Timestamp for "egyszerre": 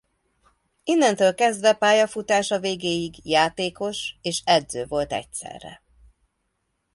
5.13-5.81